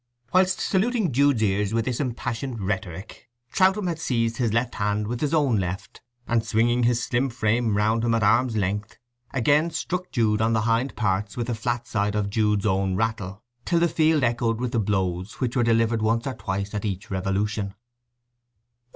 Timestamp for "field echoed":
13.87-14.59